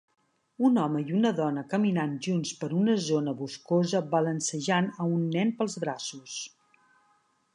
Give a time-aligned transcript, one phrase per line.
[0.67, 5.55] Un home i una dona caminant junts per una zona boscosa balancejant a un nen
[5.61, 6.41] pels braços.